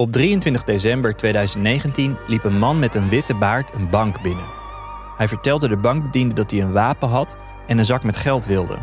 [0.00, 4.46] Op 23 december 2019 liep een man met een witte baard een bank binnen.
[5.16, 7.36] Hij vertelde de bankbediende dat hij een wapen had
[7.66, 8.78] en een zak met geld wilde.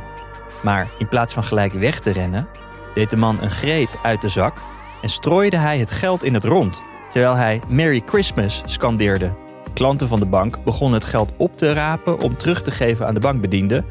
[0.62, 2.48] Maar in plaats van gelijk weg te rennen,
[2.94, 4.62] deed de man een greep uit de zak
[5.02, 9.36] en strooide hij het geld in het rond, terwijl hij Merry Christmas scandeerde.
[9.74, 13.14] Klanten van de bank begonnen het geld op te rapen om terug te geven aan
[13.14, 13.84] de bankbediende.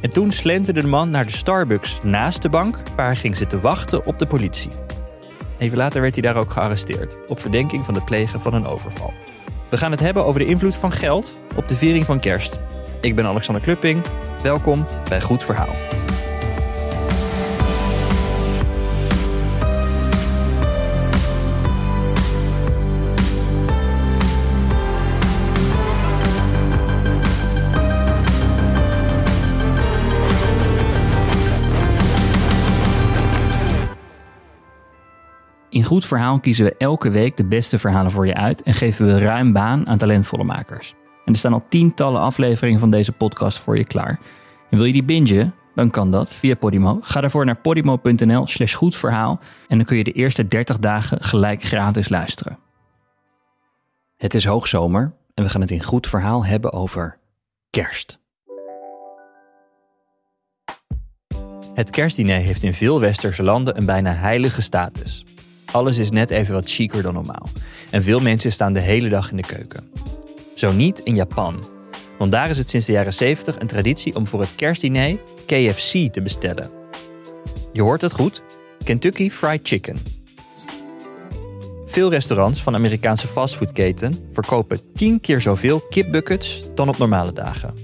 [0.00, 3.60] En toen slenterde de man naar de Starbucks naast de bank, waar hij ging zitten
[3.60, 4.70] wachten op de politie.
[5.60, 9.12] Even later werd hij daar ook gearresteerd, op verdenking van het plegen van een overval.
[9.68, 12.58] We gaan het hebben over de invloed van geld op de viering van kerst.
[13.00, 14.04] Ik ben Alexander Klupping.
[14.42, 15.99] Welkom bij Goed Verhaal.
[35.70, 39.06] In Goed Verhaal kiezen we elke week de beste verhalen voor je uit en geven
[39.06, 40.94] we ruim baan aan talentvolle makers.
[41.24, 44.20] En er staan al tientallen afleveringen van deze podcast voor je klaar.
[44.70, 45.54] En wil je die bingen?
[45.74, 46.98] Dan kan dat via Podimo.
[47.02, 51.62] Ga daarvoor naar podimo.nl slash goedverhaal en dan kun je de eerste 30 dagen gelijk
[51.62, 52.58] gratis luisteren.
[54.16, 57.18] Het is hoogzomer en we gaan het in Goed Verhaal hebben over
[57.70, 58.18] kerst.
[61.74, 65.24] Het kerstdiner heeft in veel westerse landen een bijna heilige status.
[65.72, 67.48] Alles is net even wat chiquer dan normaal.
[67.90, 69.90] En veel mensen staan de hele dag in de keuken.
[70.54, 71.64] Zo niet in Japan.
[72.18, 76.12] Want daar is het sinds de jaren 70 een traditie om voor het kerstdiner KFC
[76.12, 76.70] te bestellen.
[77.72, 78.42] Je hoort het goed:
[78.84, 79.96] Kentucky Fried Chicken.
[81.86, 87.74] Veel restaurants van Amerikaanse fastfoodketen verkopen 10 keer zoveel kipbuckets dan op normale dagen.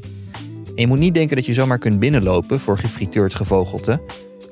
[0.67, 4.01] En je moet niet denken dat je zomaar kunt binnenlopen voor gefrituurd gevogelte.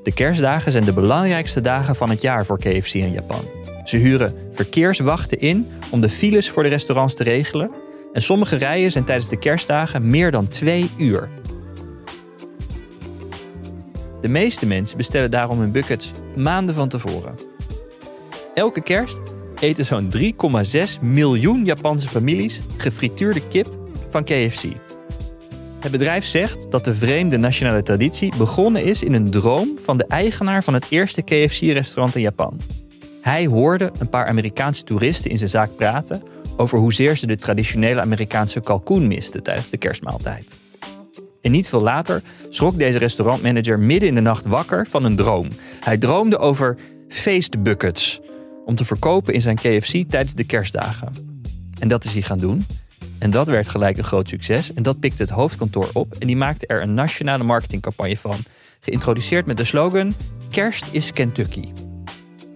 [0.04, 3.44] De kerstdagen zijn de belangrijkste dagen van het jaar voor KFC in Japan.
[3.84, 7.70] Ze huren verkeerswachten in om de files voor de restaurants te regelen.
[8.12, 11.28] En sommige rijen zijn tijdens de kerstdagen meer dan twee uur.
[14.20, 17.38] De meeste mensen bestellen daarom hun buckets maanden van tevoren.
[18.54, 19.18] Elke kerst
[19.60, 23.68] eten zo'n 3,6 miljoen Japanse families gefrituurde kip
[24.10, 24.64] van KFC.
[25.84, 30.06] Het bedrijf zegt dat de vreemde nationale traditie begonnen is in een droom van de
[30.06, 32.60] eigenaar van het eerste KFC-restaurant in Japan.
[33.20, 36.22] Hij hoorde een paar Amerikaanse toeristen in zijn zaak praten
[36.56, 40.54] over hoezeer ze de traditionele Amerikaanse kalkoen misten tijdens de kerstmaaltijd.
[41.40, 45.48] En niet veel later schrok deze restaurantmanager midden in de nacht wakker van een droom.
[45.80, 46.76] Hij droomde over
[47.08, 48.20] feestbuckets
[48.64, 51.12] om te verkopen in zijn KFC tijdens de kerstdagen.
[51.78, 52.64] En dat is hij gaan doen.
[53.23, 54.73] En dat werd gelijk een groot succes.
[54.73, 58.37] En dat pikte het hoofdkantoor op en die maakte er een nationale marketingcampagne van.
[58.79, 60.13] Geïntroduceerd met de slogan:
[60.49, 61.71] Kerst is Kentucky.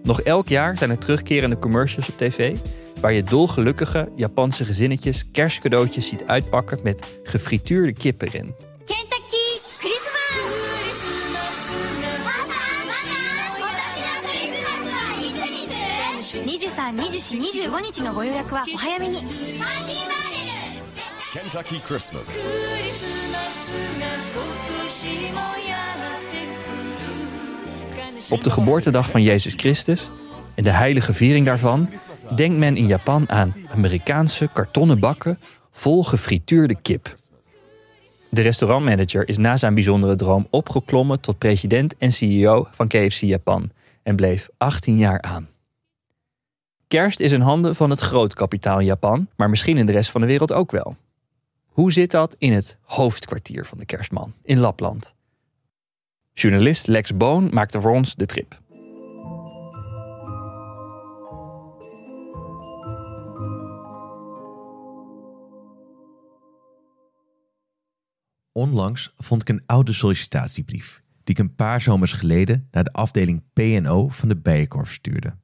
[0.02, 2.56] Nog elk jaar zijn er terugkerende commercials op tv
[3.00, 8.54] waar je dolgelukkige Japanse gezinnetjes kerstcadeautjes ziet uitpakken met gefrituurde kip erin.
[8.84, 9.46] Kentucky
[9.78, 10.24] Christmas!
[16.44, 19.20] 23、24、25日のご予約はお早めに
[21.33, 22.27] Kentucky Christmas.
[28.29, 30.09] Op de geboortedag van Jezus Christus
[30.55, 31.89] en de heilige viering daarvan
[32.35, 35.39] denkt men in Japan aan Amerikaanse kartonnen bakken
[35.71, 37.15] vol gefrituurde kip.
[38.29, 43.71] De restaurantmanager is na zijn bijzondere droom opgeklommen tot president en CEO van KFC Japan
[44.03, 45.49] en bleef 18 jaar aan.
[46.87, 50.21] Kerst is in handen van het grootkapitaal in Japan, maar misschien in de rest van
[50.21, 50.95] de wereld ook wel.
[51.69, 55.15] Hoe zit dat in het hoofdkwartier van de kerstman, in Lapland?
[56.33, 58.61] Journalist Lex Boon maakte voor ons de trip.
[68.51, 73.43] Onlangs vond ik een oude sollicitatiebrief die ik een paar zomers geleden naar de afdeling
[73.53, 75.35] P&O van de Bijenkorf stuurde.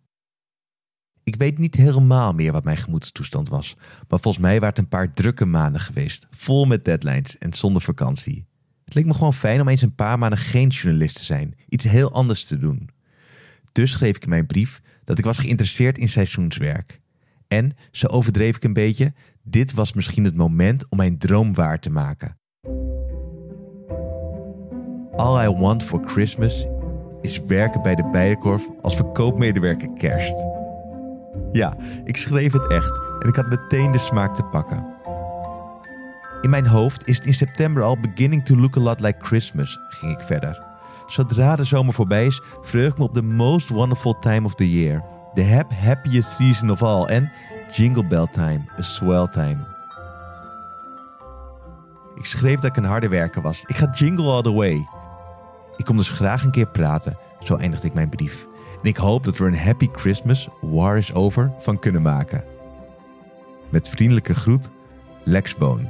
[1.25, 3.75] Ik weet niet helemaal meer wat mijn gemoedstoestand was,
[4.07, 7.81] maar volgens mij waren het een paar drukke maanden geweest, vol met deadlines en zonder
[7.81, 8.45] vakantie.
[8.83, 11.85] Het leek me gewoon fijn om eens een paar maanden geen journalist te zijn, iets
[11.85, 12.89] heel anders te doen.
[13.71, 17.01] Dus schreef ik mijn brief dat ik was geïnteresseerd in seizoenswerk.
[17.47, 19.13] En, zo overdreef ik een beetje,
[19.43, 22.37] dit was misschien het moment om mijn droom waar te maken.
[25.15, 26.65] All I want for Christmas
[27.21, 30.54] is werken bij de Bijenkorf als verkoopmedewerker kerst.
[31.51, 34.85] Ja, ik schreef het echt en ik had meteen de smaak te pakken.
[36.41, 39.79] In mijn hoofd is het in september al beginning to look a lot like Christmas,
[39.89, 40.63] ging ik verder.
[41.07, 44.71] Zodra de zomer voorbij is, vreug ik me op the most wonderful time of the
[44.71, 45.03] year.
[45.33, 47.05] The hap happiest season of all.
[47.05, 47.31] En
[47.71, 49.57] Jingle Bell Time, a swell time.
[52.15, 53.63] Ik schreef dat ik een harde werker was.
[53.65, 54.87] Ik ga jingle all the way.
[55.77, 57.17] Ik kom dus graag een keer praten.
[57.39, 58.45] Zo eindigde ik mijn brief.
[58.85, 62.43] En ik hoop dat we er een happy Christmas, war is over, van kunnen maken.
[63.69, 64.69] Met vriendelijke groet,
[65.23, 65.89] Lex Boon.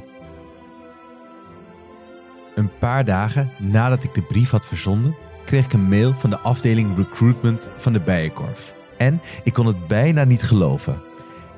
[2.55, 5.15] Een paar dagen nadat ik de brief had verzonden,
[5.45, 8.75] kreeg ik een mail van de afdeling recruitment van de Bijenkorf.
[8.97, 11.01] En ik kon het bijna niet geloven.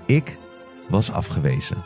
[0.05, 0.37] Ik
[0.89, 1.77] was afgewezen.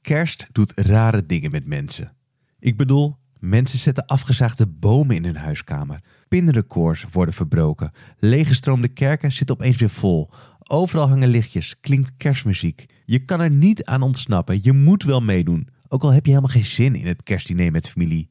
[0.00, 2.16] Kerst doet rare dingen met mensen.
[2.58, 6.00] Ik bedoel, mensen zetten afgezaagde bomen in hun huiskamer.
[6.28, 7.90] Pinrecords worden verbroken.
[8.18, 10.30] Leeggestroomde kerken zitten opeens weer vol.
[10.58, 12.86] Overal hangen lichtjes, klinkt kerstmuziek.
[13.04, 15.68] Je kan er niet aan ontsnappen, je moet wel meedoen.
[15.88, 18.30] Ook al heb je helemaal geen zin in het kerstdiner met familie.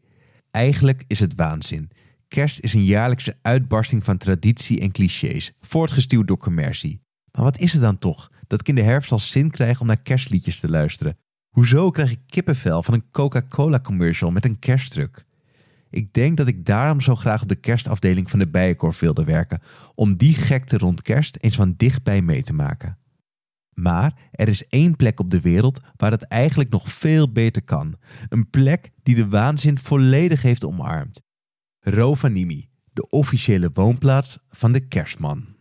[0.51, 1.89] Eigenlijk is het waanzin.
[2.27, 7.01] Kerst is een jaarlijkse uitbarsting van traditie en clichés, voortgestuwd door commercie.
[7.31, 9.87] Maar wat is het dan toch dat ik in de herfst al zin krijg om
[9.87, 11.17] naar kerstliedjes te luisteren?
[11.49, 15.25] Hoezo krijg ik kippenvel van een Coca-Cola commercial met een kerstdruk?
[15.93, 19.61] Ik denk dat ik daarom zo graag op de kerstafdeling van de Bijenkorf wilde werken,
[19.95, 22.97] om die gekte rond kerst eens van dichtbij mee te maken.
[23.73, 27.95] Maar er is één plek op de wereld waar het eigenlijk nog veel beter kan.
[28.29, 31.21] Een plek die de waanzin volledig heeft omarmd.
[31.79, 35.52] Rovaniemi, de officiële woonplaats van de kerstman.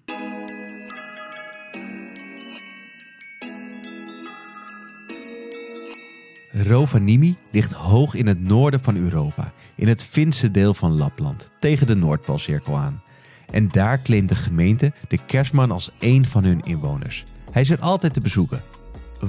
[6.63, 11.87] Rovaniemi ligt hoog in het noorden van Europa, in het Finse deel van Lapland, tegen
[11.87, 13.03] de Noordpoolcirkel aan.
[13.51, 17.25] En daar claimt de gemeente de kerstman als één van hun inwoners.
[17.51, 18.63] Hij is er altijd te bezoeken.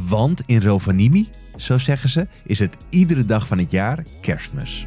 [0.08, 4.86] Want in Rovaniemi, zo zeggen ze, is het iedere dag van het jaar kerstmis.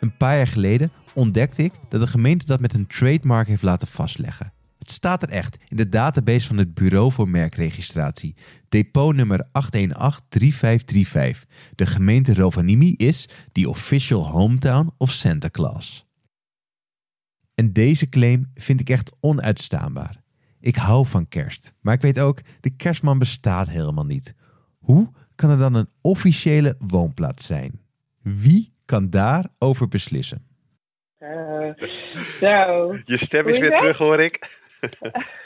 [0.00, 3.88] Een paar jaar geleden ontdekte ik dat de gemeente dat met een trademark heeft laten
[3.88, 4.52] vastleggen.
[4.86, 8.36] Het staat er echt in de database van het Bureau voor Merkregistratie.
[8.68, 11.44] Depotnummer 8183535.
[11.74, 16.06] De gemeente Rovaniemi is the official hometown of Santa Claus.
[17.54, 20.22] En deze claim vind ik echt onuitstaanbaar.
[20.60, 24.34] Ik hou van kerst, maar ik weet ook, de kerstman bestaat helemaal niet.
[24.78, 27.80] Hoe kan er dan een officiële woonplaats zijn?
[28.22, 30.46] Wie kan daarover beslissen?
[31.18, 31.28] Uh,
[32.40, 32.96] zo.
[33.04, 34.64] Je stem is weer terug, hoor ik.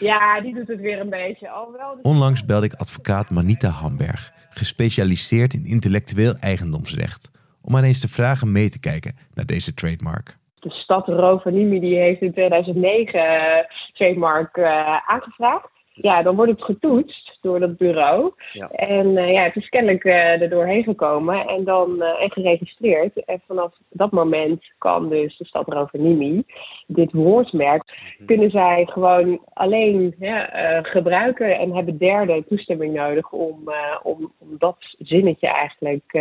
[0.00, 1.48] Ja, die doet het weer een beetje.
[1.50, 7.30] Alhoewel, Onlangs belde ik advocaat Manita Hamberg, gespecialiseerd in intellectueel eigendomsrecht,
[7.62, 10.36] om haar eens te vragen mee te kijken naar deze trademark.
[10.60, 15.70] de stad Rovaniemi die heeft in 2009 eh, trademark eh, aangevraagd.
[15.94, 18.32] Ja, dan wordt het getoetst door dat bureau.
[18.52, 18.68] Ja.
[18.70, 23.24] En eh, ja, het is kennelijk eh, er doorheen gekomen en dan eh, en geregistreerd.
[23.24, 26.44] En vanaf dat moment kan dus de stad Rovaniemi
[26.86, 27.82] dit woordmerk
[28.26, 30.48] kunnen zij gewoon alleen ja,
[30.82, 33.72] gebruiken en hebben derde toestemming nodig om,
[34.02, 36.18] om, om dat zinnetje eigenlijk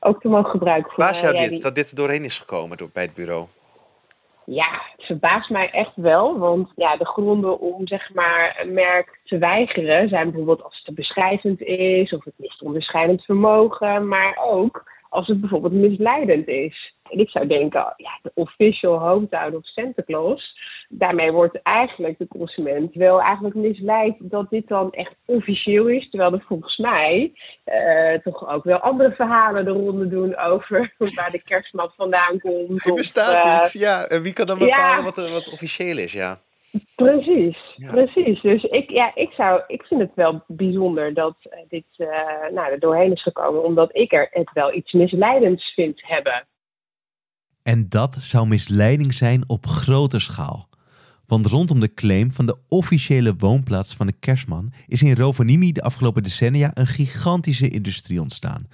[0.00, 0.92] ook te mogen gebruiken.
[0.96, 3.46] Jou eh, ja, dit, die- dat dit er doorheen is gekomen door, bij het bureau?
[4.46, 6.38] Ja, het verbaast mij echt wel.
[6.38, 10.84] Want ja, de gronden om zeg maar, een merk te weigeren zijn bijvoorbeeld als het
[10.84, 16.94] te beschrijvend is of het mist onderscheidend vermogen, maar ook als het bijvoorbeeld misleidend is.
[17.12, 20.56] En ik zou denken, ja, de official hometown of Santa Claus,
[20.88, 26.10] daarmee wordt eigenlijk de consument wel eigenlijk misleid dat dit dan echt officieel is.
[26.10, 27.32] Terwijl er volgens mij
[27.64, 32.82] eh, toch ook wel andere verhalen de ronde doen over waar de kerstman vandaan komt.
[32.82, 33.72] Die of, bestaat eh, niet.
[33.72, 34.64] Ja, en wie kan dan ja.
[34.64, 36.12] bepalen wat, er- wat officieel is?
[36.12, 36.38] Ja.
[36.96, 37.90] Precies, Ja.
[37.90, 38.40] precies.
[38.40, 42.08] Dus ik, ja, ik, zou, ik vind het wel bijzonder dat eh, dit eh,
[42.50, 46.46] nou, er doorheen is gekomen, omdat ik er het wel iets misleidends vind hebben.
[47.62, 50.68] En dat zou misleiding zijn op grote schaal.
[51.26, 55.82] Want rondom de claim van de officiële woonplaats van de kerstman is in Rovaniemi de
[55.82, 58.66] afgelopen decennia een gigantische industrie ontstaan.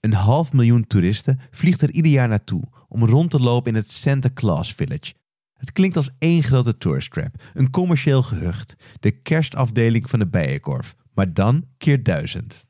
[0.00, 3.90] Een half miljoen toeristen vliegt er ieder jaar naartoe om rond te lopen in het
[3.90, 5.14] Santa Claus Village.
[5.52, 10.94] Het klinkt als één grote tourist trap, een commercieel gehucht, de kerstafdeling van de Bijenkorf,
[11.14, 12.66] maar dan keer duizend.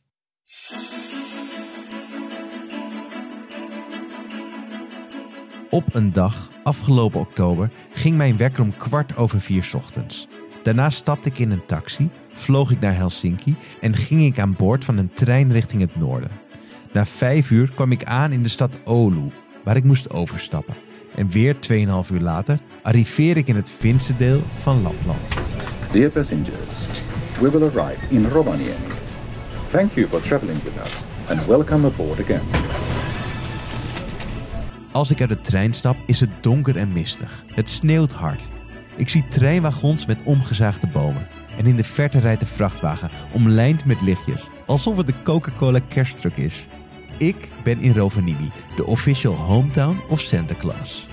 [5.76, 10.28] Op een dag, afgelopen oktober, ging mijn wekker om kwart over vier ochtends.
[10.62, 14.84] Daarna stapte ik in een taxi, vloog ik naar Helsinki en ging ik aan boord
[14.84, 16.30] van een trein richting het noorden.
[16.92, 19.30] Na vijf uur kwam ik aan in de stad Oulu,
[19.64, 20.74] waar ik moest overstappen.
[21.14, 25.34] En weer 2,5 uur later arriveer ik in het Finse deel van Lapland.
[25.92, 27.00] Dear passengers,
[27.40, 28.74] we will arrive in Rovaniemi.
[29.70, 30.92] Thank you for traveling with us
[31.28, 32.66] and welcome aboard again.
[34.96, 37.44] Als ik uit de trein stap, is het donker en mistig.
[37.54, 38.42] Het sneeuwt hard.
[38.96, 41.28] Ik zie treinwagons met omgezaagde bomen.
[41.58, 44.40] En in de verte rijdt een vrachtwagen, omlijnd met lichtjes.
[44.66, 46.66] Alsof het de Coca-Cola kersttruck is.
[47.18, 51.08] Ik ben in Rovaniemi, de official hometown of Santa Claus.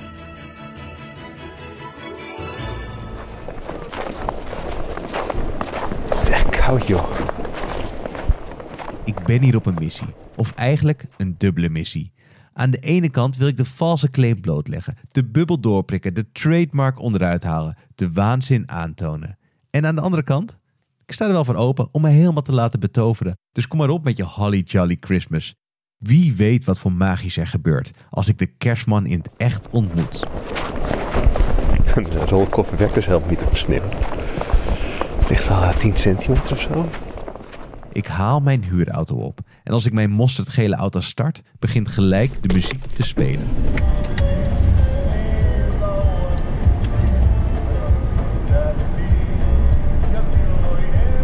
[6.49, 7.09] Koud, joh.
[9.03, 10.13] Ik ben hier op een missie.
[10.35, 12.11] Of eigenlijk een dubbele missie.
[12.53, 16.99] Aan de ene kant wil ik de valse claim blootleggen, de bubbel doorprikken, de trademark
[16.99, 19.37] onderuit halen, de waanzin aantonen.
[19.69, 20.59] En aan de andere kant,
[21.05, 23.37] ik sta er wel voor open om me helemaal te laten betoveren.
[23.51, 25.55] Dus kom maar op met je Holly Jolly Christmas.
[25.97, 30.19] Wie weet wat voor magisch er gebeurt als ik de kerstman in het echt ontmoet.
[31.93, 33.89] De rolkoffer werkt dus helemaal niet op sneeuw.
[35.19, 36.89] Het ligt wel eh, 10 centimeter of zo.
[37.91, 42.53] Ik haal mijn huurauto op en als ik mijn mosterdgele auto start, begint gelijk de
[42.53, 43.47] muziek te spelen.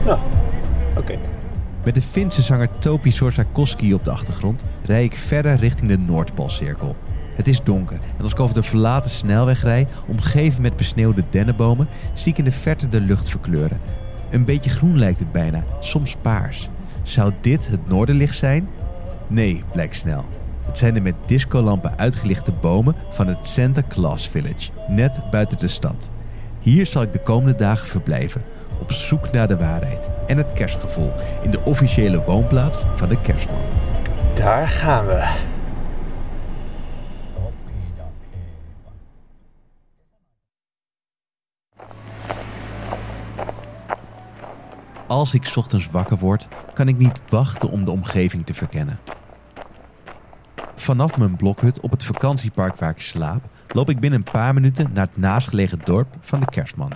[0.06, 0.20] Ja,
[0.98, 1.18] oké.
[1.84, 6.96] Met de Finse zanger Topi Sorsakoski op de achtergrond rij ik verder richting de Noordpoolcirkel.
[7.36, 11.88] Het is donker en als ik over de verlaten snelweg rij, omgeven met besneeuwde dennenbomen,
[12.14, 13.80] zie ik in de verte de lucht verkleuren.
[14.30, 16.70] Een beetje groen lijkt het bijna, soms paars.
[17.10, 18.70] Zou dit het noorderlicht zijn?
[19.28, 20.26] Nee, blijkt snel.
[20.66, 25.68] Het zijn de met discolampen uitgelichte bomen van het Santa Claus Village, net buiten de
[25.68, 26.10] stad.
[26.60, 28.44] Hier zal ik de komende dagen verblijven,
[28.80, 31.12] op zoek naar de waarheid en het kerstgevoel
[31.44, 33.62] in de officiële woonplaats van de kerstman.
[34.34, 35.28] Daar gaan we.
[45.10, 49.00] Als ik 's ochtends wakker word, kan ik niet wachten om de omgeving te verkennen.
[50.76, 54.90] Vanaf mijn blokhut op het vakantiepark waar ik slaap, loop ik binnen een paar minuten
[54.94, 56.92] naar het naastgelegen dorp van de kerstman.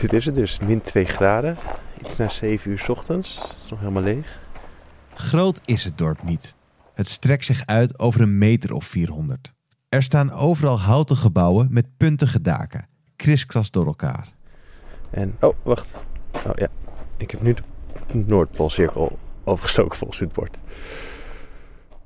[0.00, 1.56] Dit is het dus, min 2 graden.
[2.00, 3.38] Iets na 7 uur 's ochtends.
[3.48, 4.38] Het is nog helemaal leeg.
[5.14, 6.56] Groot is het dorp niet.
[6.94, 9.52] Het strekt zich uit over een meter of 400.
[9.88, 14.32] Er staan overal houten gebouwen met puntige daken, kriskras door elkaar.
[15.10, 15.88] En, oh, wacht.
[16.44, 16.68] Oh ja,
[17.16, 17.62] ik heb nu de
[18.26, 20.58] Noordpoolcirkel overgestoken volgens dit bord.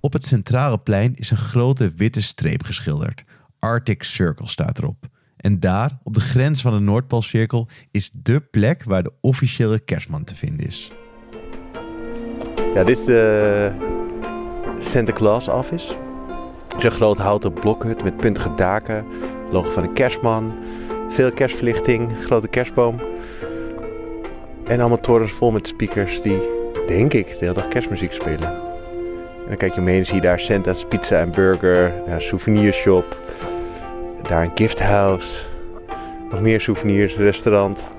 [0.00, 3.24] Op het centrale plein is een grote witte streep geschilderd.
[3.58, 5.06] Arctic Circle staat erop.
[5.36, 10.24] En daar, op de grens van de Noordpoolcirkel, is dé plek waar de officiële kerstman
[10.24, 10.92] te vinden is.
[12.74, 13.72] Ja, dit is de
[14.78, 15.94] Santa Claus Office.
[16.68, 19.04] Het is een groot houten blokhut met puntige daken.
[19.50, 20.54] Logo van de kerstman.
[21.08, 23.00] Veel kerstverlichting, grote kerstboom.
[24.70, 26.38] En allemaal torens vol met speakers die,
[26.86, 28.48] denk ik, de hele dag kerstmuziek spelen.
[28.48, 31.92] En dan kijk je omheen en zie je daar Santa's Pizza en Burger.
[32.06, 33.18] Daar een souvenirshop.
[34.22, 35.44] Daar een gifthouse.
[36.30, 37.90] Nog meer souvenirs, restaurant.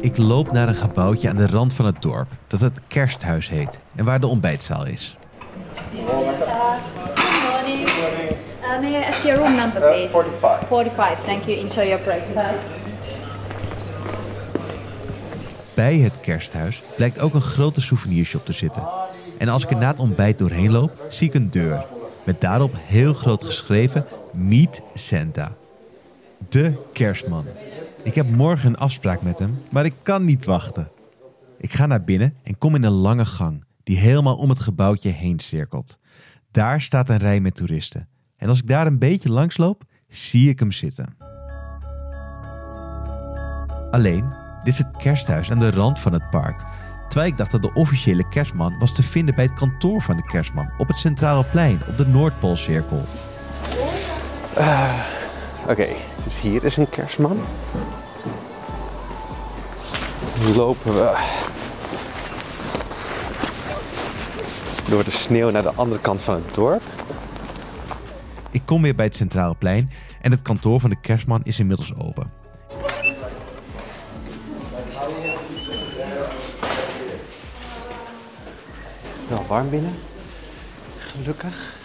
[0.00, 3.80] Ik loop naar een gebouwtje aan de rand van het dorp, dat het kersthuis heet
[3.96, 5.16] en waar de ontbijtzaal is.
[8.62, 10.10] Uh, may I ask your room number, please?
[10.10, 10.68] 45.
[10.68, 11.58] 45, thank you.
[11.58, 12.83] Enjoy your breakfast.
[15.74, 18.82] Bij het kersthuis blijkt ook een grote souvenirshop te zitten.
[19.38, 21.84] En als ik er na het ontbijt doorheen loop, zie ik een deur.
[22.24, 25.56] Met daarop heel groot geschreven Meet Santa.
[26.48, 27.44] De kerstman.
[28.02, 30.90] Ik heb morgen een afspraak met hem, maar ik kan niet wachten.
[31.58, 35.10] Ik ga naar binnen en kom in een lange gang die helemaal om het gebouwtje
[35.10, 35.98] heen cirkelt.
[36.50, 38.08] Daar staat een rij met toeristen.
[38.36, 41.16] En als ik daar een beetje langs loop, zie ik hem zitten.
[43.90, 46.64] Alleen, dit is het kersthuis aan de rand van het park.
[47.08, 50.22] Terwijl ik dacht dat de officiële kerstman was te vinden bij het kantoor van de
[50.22, 53.04] kerstman op het centrale plein op de Noordpoolcirkel.
[55.68, 55.86] Oké,
[56.24, 57.40] dus hier is een kerstman.
[60.40, 61.16] Nu lopen we
[64.88, 66.82] door de sneeuw naar de andere kant van het dorp.
[68.50, 69.90] Ik kom weer bij het centrale plein
[70.20, 72.43] en het kantoor van de kerstman is inmiddels open.
[79.54, 79.92] Warm binnen.
[80.98, 81.76] Gelukkig.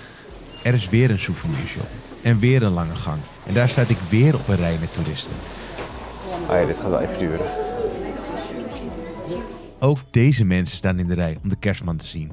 [0.64, 1.88] Er is weer een souvenirshop
[2.22, 3.20] en weer een lange gang.
[3.46, 5.36] En daar sta ik weer op een rij met toeristen.
[6.50, 7.46] Oh ja, dit gaat wel even duren.
[9.80, 12.32] Ook deze mensen staan in de rij om de kerstman te zien.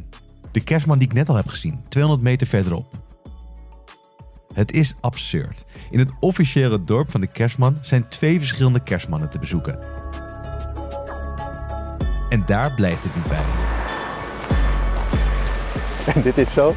[0.53, 2.87] De kerstman die ik net al heb gezien, 200 meter verderop.
[4.55, 5.65] Het is absurd.
[5.91, 9.79] In het officiële dorp van de kerstman zijn twee verschillende kerstmannen te bezoeken.
[12.29, 13.66] En daar blijft het niet bij.
[16.15, 16.75] En dit is zo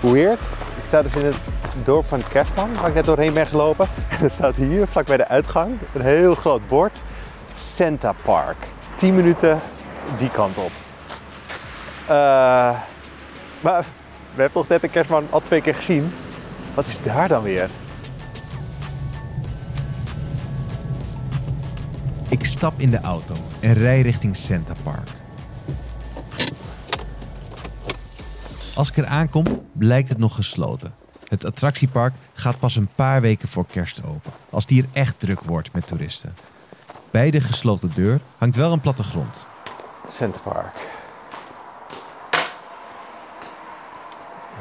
[0.00, 0.40] weird.
[0.76, 1.36] Ik sta dus in het
[1.84, 3.88] dorp van Kerstman, waar ik net doorheen ben gelopen.
[4.08, 7.02] En er staat hier, vlak bij de uitgang, een heel groot bord.
[7.54, 8.56] Santa Park.
[8.94, 9.60] 10 minuten
[10.18, 10.70] die kant op.
[12.06, 12.76] Eh,
[13.60, 13.84] maar
[14.34, 16.12] we hebben toch net de kerstman al twee keer gezien.
[16.74, 17.68] Wat is daar dan weer?
[22.28, 25.19] Ik stap in de auto en rij richting Santa Park.
[28.74, 30.94] Als ik er aankom, blijkt het nog gesloten.
[31.28, 35.40] Het attractiepark gaat pas een paar weken voor kerst open, als die er echt druk
[35.40, 36.34] wordt met toeristen.
[37.10, 39.46] Bij de gesloten deur hangt wel een plattegrond.
[40.06, 40.76] Center Park.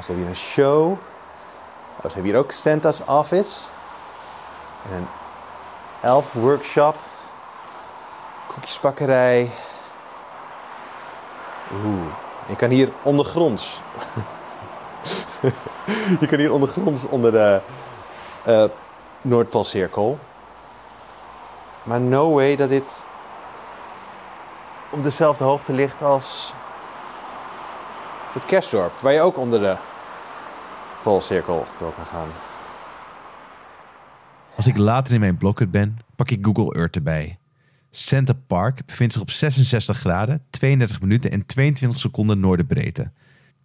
[0.02, 0.98] Ze hebben hier een show.
[2.02, 3.68] Ze hebben hier ook Santa's Office.
[4.86, 5.08] En een
[6.02, 6.96] elf workshop.
[8.48, 9.50] Koekjesbakkerij.
[12.50, 13.82] Je kan hier ondergronds.
[16.20, 17.62] je kan hier ondergronds onder de
[18.48, 18.64] uh,
[19.22, 20.20] Noordpoolcirkel.
[21.84, 23.06] Maar no way dat dit
[24.92, 26.54] op dezelfde hoogte ligt als
[28.34, 29.78] het kerstdorp, waar je ook onder de
[31.02, 32.30] Poolcirkel door kan gaan.
[34.56, 37.38] Als ik later in mijn blokhut ben, pak ik Google Earth erbij.
[37.92, 43.12] Center Park bevindt zich op 66 graden, 32 minuten en 22 seconden noordenbreedte.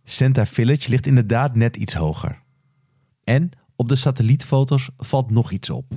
[0.04, 2.42] Santa Village ligt inderdaad net iets hoger.
[3.24, 5.92] En op de satellietfoto's valt nog iets op.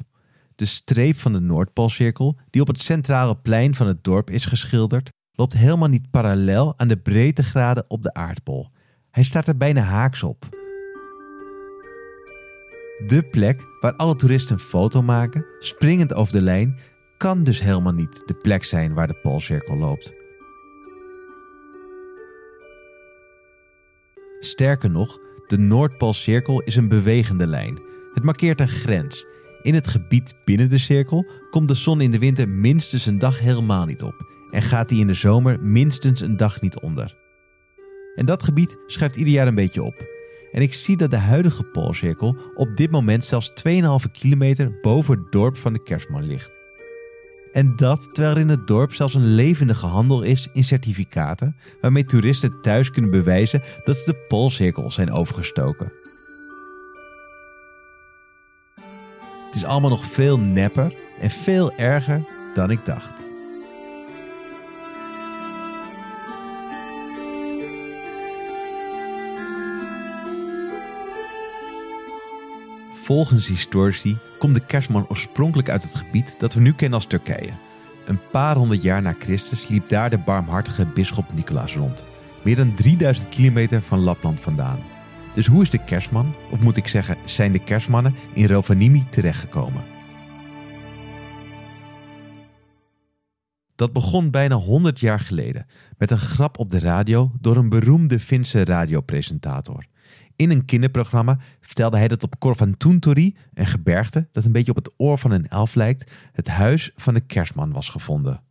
[0.55, 5.09] De streep van de Noordpoolcirkel, die op het centrale plein van het dorp is geschilderd,
[5.31, 8.69] loopt helemaal niet parallel aan de breedtegraden op de aardbol.
[9.11, 10.47] Hij staat er bijna haaks op.
[13.07, 16.79] De plek waar alle toeristen een foto maken, springend over de lijn,
[17.17, 20.13] kan dus helemaal niet de plek zijn waar de Poolcirkel loopt.
[24.39, 27.79] Sterker nog, de Noordpoolcirkel is een bewegende lijn.
[28.13, 29.25] Het markeert een grens.
[29.61, 33.39] In het gebied binnen de cirkel komt de zon in de winter minstens een dag
[33.39, 37.15] helemaal niet op en gaat die in de zomer minstens een dag niet onder.
[38.15, 40.05] En dat gebied schuift ieder jaar een beetje op.
[40.51, 45.31] En ik zie dat de huidige Poolcirkel op dit moment zelfs 2,5 kilometer boven het
[45.31, 46.56] dorp van de Kerstman ligt.
[47.51, 52.05] En dat terwijl er in het dorp zelfs een levendige handel is in certificaten, waarmee
[52.05, 55.91] toeristen thuis kunnen bewijzen dat ze de Poolcirkel zijn overgestoken.
[59.45, 63.26] Het is allemaal nog veel nepper en veel erger dan ik dacht.
[73.07, 77.51] Volgens historici komt de kerstman oorspronkelijk uit het gebied dat we nu kennen als Turkije.
[78.05, 82.05] Een paar honderd jaar na Christus liep daar de barmhartige bisschop Nicolaas rond.
[82.43, 84.79] Meer dan 3000 kilometer van Lapland vandaan.
[85.33, 89.83] Dus hoe is de kerstman, of moet ik zeggen zijn de kerstmannen, in Rovaniemi terechtgekomen?
[93.75, 95.65] Dat begon bijna 100 jaar geleden
[95.97, 99.85] met een grap op de radio door een beroemde Finse radiopresentator.
[100.37, 104.93] In een kinderprogramma vertelde hij dat op Korvantuntori, een gebergte dat een beetje op het
[104.97, 108.41] oor van een elf lijkt, het huis van de kerstman was gevonden.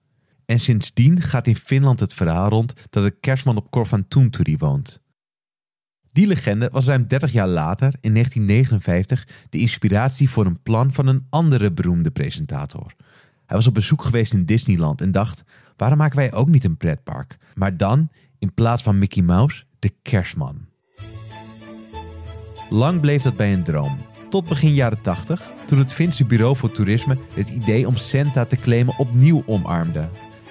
[0.45, 5.01] En sindsdien gaat in Finland het verhaal rond dat de kerstman op Korvantuntori woont.
[6.13, 11.07] Die legende was ruim 30 jaar later, in 1959, de inspiratie voor een plan van
[11.07, 12.95] een andere beroemde presentator.
[13.47, 15.45] Hij was op bezoek geweest in Disneyland en dacht:
[15.77, 17.37] waarom maken wij ook niet een pretpark?
[17.55, 20.67] Maar dan, in plaats van Mickey Mouse, de kerstman.
[22.71, 23.99] Lang bleef dat bij een droom.
[24.29, 28.57] Tot begin jaren 80, toen het Finse Bureau voor Toerisme het idee om Santa te
[28.57, 30.09] claimen opnieuw omarmde.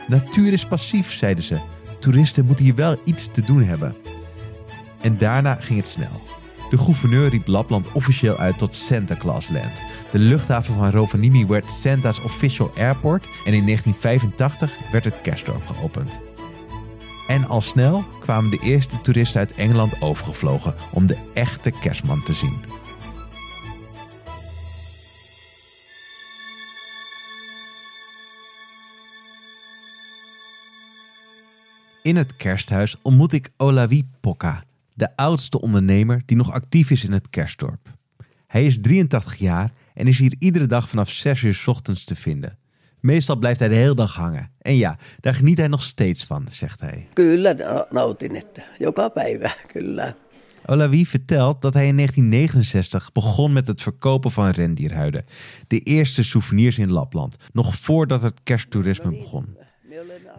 [0.07, 1.59] Natuur is passief, zeiden ze.
[1.99, 3.95] Toeristen moeten hier wel iets te doen hebben.
[5.01, 6.21] En daarna ging het snel.
[6.69, 9.83] De gouverneur riep Lapland officieel uit tot Santa Claus Land.
[10.11, 16.19] De luchthaven van Rovaniemi werd Santa's official airport en in 1985 werd het kerstdorp geopend.
[17.27, 22.33] En al snel kwamen de eerste toeristen uit Engeland overgevlogen om de echte kerstman te
[22.33, 22.57] zien.
[32.01, 37.11] In het kersthuis ontmoet ik Olavi Pokka, de oudste ondernemer die nog actief is in
[37.11, 37.93] het kerstdorp.
[38.47, 42.57] Hij is 83 jaar en is hier iedere dag vanaf 6 uur ochtends te vinden.
[43.05, 44.49] Meestal blijft hij de hele dag hangen.
[44.61, 47.07] En ja, daar geniet hij nog steeds van, zegt hij.
[47.13, 47.55] Kyllä
[47.91, 50.15] nautin, että joka päivä, kyllä.
[50.67, 55.25] Olavi vertelt dat hij in 1969 begon met het verkopen van rendierhuiden.
[55.67, 59.57] De eerste souvenirs in Lapland, nog voordat het kersttoerisme begon.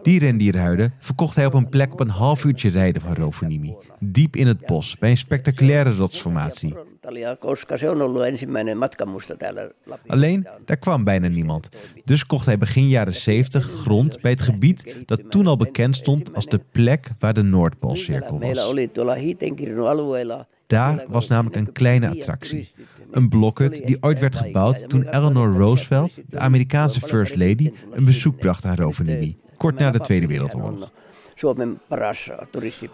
[0.01, 3.75] Die rendierhuiden verkocht hij op een plek op een half uurtje rijden van Rovaniemi.
[3.99, 6.75] Diep in het bos, bij een spectaculaire rotsformatie.
[7.07, 10.13] Natalia, koska se on ollut ensimmäinen matkamusto täällä Lapissa.
[10.13, 11.69] Alleen, daar kwam bijna niemand.
[12.05, 16.35] Dus kocht hij begin jaren 70 grond bij het gebied dat toen al bekend stond
[16.35, 18.75] als de plek waar de Noordpoolcirkel was.
[20.67, 22.69] Daar was namelijk een kleine attractie.
[23.11, 28.37] Een blokhut die ooit werd gebouwd toen Eleanor Roosevelt, de Amerikaanse First Lady, een bezoek
[28.37, 30.91] bracht aan Rovaniemi, kort na de Tweede Wereldoorlog.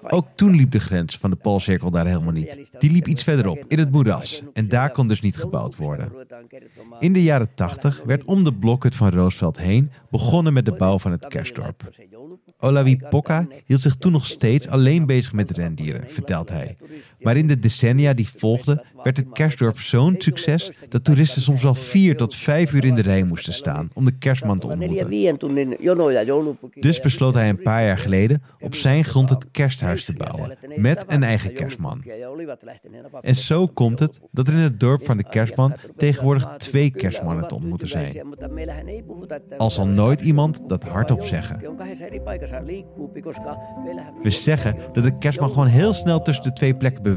[0.09, 2.69] Ook toen liep de grens van de Poolcirkel daar helemaal niet.
[2.77, 4.43] Die liep iets verderop, in het moeras.
[4.53, 6.11] En daar kon dus niet gebouwd worden.
[6.99, 10.99] In de jaren 80 werd om de blokhut van Roosevelt heen begonnen met de bouw
[10.99, 11.89] van het kerstdorp.
[12.59, 16.77] Olavi Pokka hield zich toen nog steeds alleen bezig met rendieren, vertelt hij.
[17.23, 21.75] Maar in de decennia die volgden werd het kerstdorp zo'n succes dat toeristen soms wel
[21.75, 25.09] vier tot vijf uur in de rij moesten staan om de kerstman te ontmoeten.
[26.79, 31.05] Dus besloot hij een paar jaar geleden op zijn grond het kersthuis te bouwen, met
[31.07, 32.03] een eigen kerstman.
[33.21, 37.47] En zo komt het dat er in het dorp van de kerstman tegenwoordig twee kerstmannen
[37.47, 38.21] te ontmoeten zijn.
[39.57, 41.59] Al zal nooit iemand dat hardop zeggen.
[44.23, 47.12] We zeggen dat de kerstman gewoon heel snel tussen de twee plekken beweegt.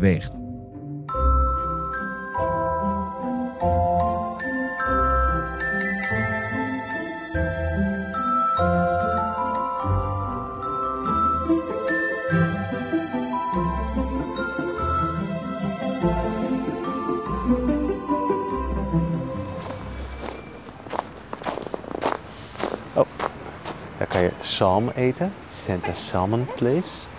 [23.98, 25.32] Daar kan je salm eten.
[25.50, 27.15] Santa Salmon Place.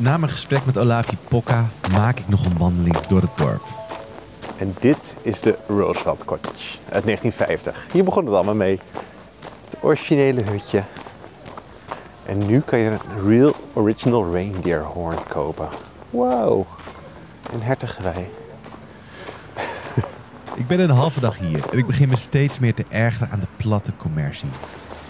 [0.00, 3.62] Na mijn gesprek met Olavi Pokka maak ik nog een wandeling door het dorp.
[4.56, 7.86] En dit is de Roosevelt Cottage uit 1950.
[7.92, 8.80] Hier begon het allemaal mee.
[9.64, 10.82] Het originele hutje.
[12.26, 15.68] En nu kan je een real original reindeer horn kopen.
[16.10, 16.66] Wow.
[17.52, 18.30] Een hertigerij.
[20.54, 23.40] Ik ben een halve dag hier en ik begin me steeds meer te ergeren aan
[23.40, 24.48] de platte commercie.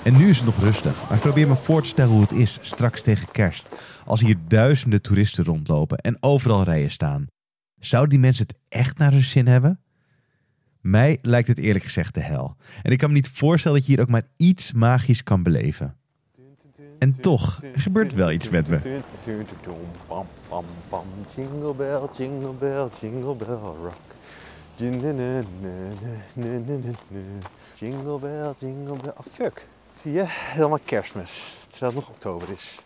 [0.04, 2.32] En nu is het nog rustig, maar ik probeer me voor te stellen hoe het
[2.32, 3.70] is straks tegen kerst.
[4.06, 7.26] Als hier duizenden toeristen rondlopen en overal rijen staan.
[7.78, 9.80] Zouden die mensen het echt naar hun zin hebben?
[10.80, 12.56] Mij lijkt het eerlijk gezegd de hel.
[12.82, 15.96] En ik kan me niet voorstellen dat je hier ook maar iets magisch kan beleven.
[16.98, 18.78] En toch, er gebeurt wel iets met me.
[21.34, 23.94] Jingle bell, jingle bell, jingle bell rock.
[27.74, 29.12] Jingle bell, jingle bell.
[29.16, 29.66] Oh, fuck.
[30.02, 30.24] Zie je?
[30.26, 31.64] Helemaal kerstmis.
[31.70, 32.78] Terwijl het nog oktober is.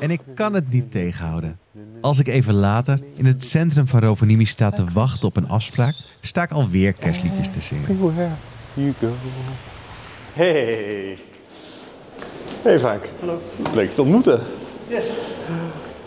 [0.00, 1.58] En ik kan het niet tegenhouden.
[2.00, 5.94] Als ik even later in het centrum van Rovaniemi sta te wachten op een afspraak,
[6.20, 8.14] sta ik alweer kerstliedjes te zingen.
[8.14, 8.30] Where
[8.74, 9.12] you go.
[10.32, 11.18] Hey.
[12.62, 13.04] Hey Frank.
[13.18, 13.42] Hallo.
[13.74, 14.40] Leuk je te ontmoeten.
[14.88, 15.12] Yes.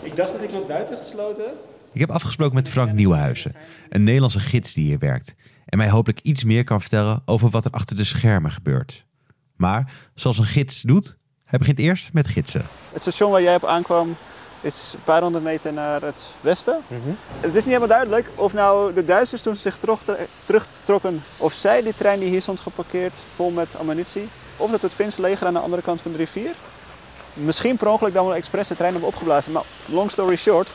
[0.00, 1.52] Ik dacht dat ik wat buiten gesloten.
[1.92, 3.54] Ik heb afgesproken met Frank Nieuwenhuizen,
[3.88, 5.34] een Nederlandse gids die hier werkt.
[5.64, 9.04] En mij hopelijk iets meer kan vertellen over wat er achter de schermen gebeurt.
[9.62, 12.66] Maar, zoals een gids doet, hij begint eerst met gidsen.
[12.92, 14.16] Het station waar jij op aankwam
[14.60, 16.80] is een paar honderd meter naar het westen.
[17.40, 20.02] Het is niet helemaal duidelijk of nou de Duitsers toen ze zich terug,
[20.44, 24.94] terugtrokken, of zij die trein die hier stond geparkeerd vol met ammunitie, of dat het
[24.94, 26.54] Finse leger aan de andere kant van de rivier.
[27.34, 29.52] Misschien per ongeluk dan wel expres de trein hebben opgeblazen.
[29.52, 30.72] Maar long story short,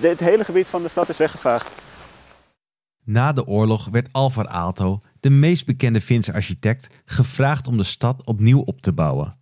[0.00, 1.72] dit hele gebied van de stad is weggevaagd.
[3.04, 8.24] Na de oorlog werd Alvar Aalto, de meest bekende Finse architect, gevraagd om de stad
[8.24, 9.36] opnieuw op te bouwen.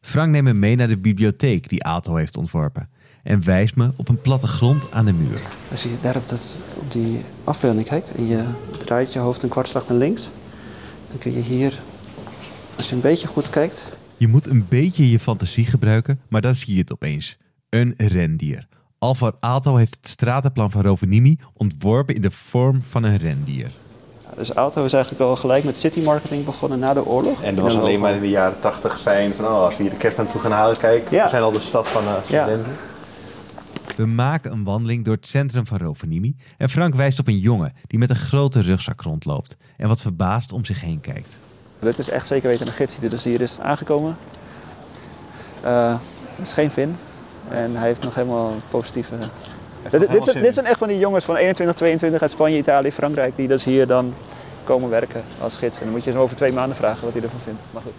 [0.00, 2.88] Frank neemt me mee naar de bibliotheek die Aalto heeft ontworpen
[3.22, 5.40] en wijst me op een plattegrond aan de muur.
[5.70, 8.46] Als je daar op, dat, op die afbeelding kijkt en je
[8.78, 10.30] draait je hoofd een kwartslag naar links,
[11.08, 11.80] dan kun je hier,
[12.76, 16.54] als je een beetje goed kijkt, Je moet een beetje je fantasie gebruiken, maar dan
[16.54, 17.38] zie je het opeens.
[17.68, 18.68] Een rendier.
[18.98, 23.70] Alvar Aalto heeft het stratenplan van Rovaniemi ontworpen in de vorm van een rendier.
[24.36, 27.42] Dus Aalto is eigenlijk al gelijk met city marketing begonnen na de oorlog.
[27.42, 29.90] En dat was alleen maar in de jaren 80 fijn van oh, als we hier
[29.92, 31.24] de kerstman toe gaan halen, kijk, Ja.
[31.24, 32.42] we zijn al de stad van uh, Ja.
[32.42, 32.72] studenten.
[33.96, 37.72] We maken een wandeling door het centrum van Rovaniemi en Frank wijst op een jongen
[37.86, 41.28] die met een grote rugzak rondloopt en wat verbaasd om zich heen kijkt.
[41.78, 44.16] Dit is echt zeker weten een gids die dus hier is aangekomen.
[45.60, 45.94] Eh,
[46.36, 46.96] Het is geen Fin.
[47.48, 49.14] En hij heeft nog helemaal positieve...
[49.90, 52.56] Dit, dit, zijn, zin dit zijn echt van die jongens van 21, 22 uit Spanje,
[52.56, 54.14] Italië, Frankrijk, die dus hier dan
[54.64, 55.78] komen werken als gids.
[55.78, 57.62] En dan moet je hem over twee maanden vragen wat hij ervan vindt.
[57.70, 57.94] Maar goed.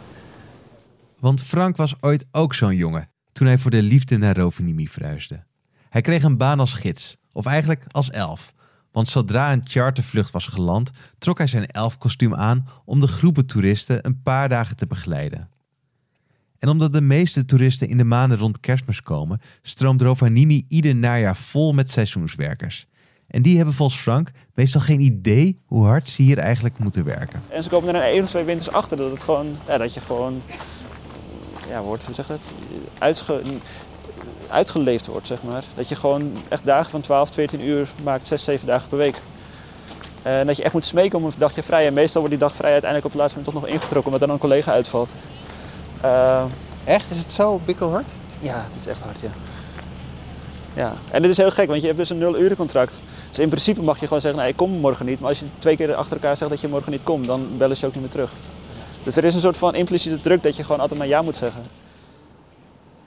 [1.19, 5.43] Want Frank was ooit ook zo'n jongen toen hij voor de liefde naar Rovaniemi verhuisde.
[5.89, 8.54] Hij kreeg een baan als gids, of eigenlijk als elf.
[8.91, 14.06] Want zodra een chartervlucht was geland, trok hij zijn elfkostuum aan om de groepen toeristen
[14.06, 15.50] een paar dagen te begeleiden.
[16.63, 21.36] En omdat de meeste toeristen in de maanden rond kerstmis komen, stroomt Rovaniemi ieder najaar
[21.36, 22.88] vol met seizoenswerkers.
[23.28, 27.41] En die hebben volgens Frank meestal geen idee hoe hard ze hier eigenlijk moeten werken.
[27.49, 29.93] En ze komen er na één of twee winters achter dat, het gewoon, ja, dat
[29.93, 30.41] je gewoon
[31.69, 32.52] ja, wordt, hoe zeg dat?
[32.97, 33.41] Uitge,
[34.47, 35.63] uitgeleefd wordt, zeg maar.
[35.76, 39.21] Dat je gewoon echt dagen van 12, 14 uur maakt, 6, 7 dagen per week.
[40.21, 41.88] En dat je echt moet smeken om een dagje vrij.
[41.88, 44.28] En meestal wordt die dag vrij uiteindelijk op het laatste moment toch nog ingetrokken, omdat
[44.28, 45.15] dan een collega uitvalt.
[46.06, 46.44] Uh,
[46.84, 47.12] echt?
[47.12, 48.12] Is het zo bikkelhard?
[48.39, 49.32] Ja, het is echt hard, ja.
[50.76, 53.00] Ja, en dit is heel gek, want je hebt dus een nul uren contract.
[53.30, 55.20] Dus in principe mag je gewoon zeggen, nee, ik kom morgen niet.
[55.20, 57.76] Maar als je twee keer achter elkaar zegt dat je morgen niet komt, dan bellen
[57.76, 58.34] ze je ook niet meer terug.
[59.04, 61.38] Dus er is een soort van impliciete druk dat je gewoon altijd maar ja moet
[61.38, 61.63] zeggen.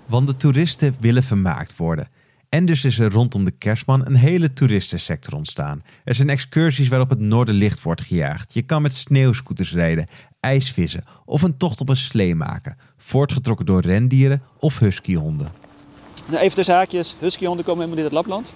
[0.07, 2.09] Want de toeristen willen vermaakt worden.
[2.49, 5.83] En dus is er rondom de kerstman een hele toeristensector ontstaan.
[6.05, 8.55] Er zijn excursies waarop het noorderlicht wordt gejaagd.
[8.55, 10.07] Je kan met sneeuwscooters rijden,
[10.47, 12.77] ijsvissen of een tocht op een slee maken.
[12.97, 15.53] Voortgetrokken door rendieren of huskyhonden.
[16.27, 18.53] Nou, even tussen haakjes, huskyhonden komen helemaal niet uit Lapland.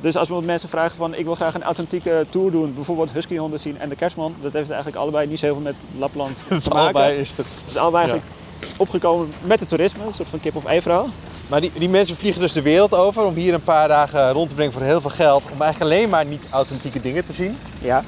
[0.00, 3.60] Dus als we mensen vragen van ik wil graag een authentieke tour doen, bijvoorbeeld huskyhonden
[3.60, 6.72] zien en de kerstman, dat heeft eigenlijk allebei niet zoveel met Lapland te maken.
[6.72, 7.46] allebei is het.
[7.46, 8.34] Het is allebei eigenlijk
[8.76, 11.08] opgekomen met het toerisme, een soort van kip of ei verhaal.
[11.48, 14.48] Maar die, die mensen vliegen dus de wereld over om hier een paar dagen rond
[14.48, 15.44] te brengen voor heel veel geld.
[15.52, 17.56] Om eigenlijk alleen maar niet authentieke dingen te zien.
[17.78, 18.04] Ja.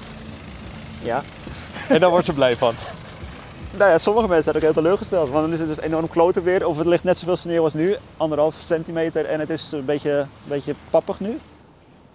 [1.02, 1.22] Ja.
[1.88, 2.74] En daar wordt ze blij van.
[3.78, 5.30] Nou ja, sommige mensen zijn ook heel teleurgesteld.
[5.30, 6.66] Want dan is het dus enorm kloten weer.
[6.66, 7.96] Of het ligt net zoveel sneeuw als nu.
[8.16, 9.24] Anderhalf centimeter.
[9.24, 11.38] En het is een beetje, een beetje pappig nu.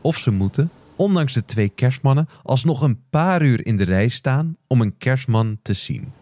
[0.01, 4.57] Of ze moeten, ondanks de twee kerstmannen, alsnog een paar uur in de rij staan
[4.67, 6.13] om een kerstman te zien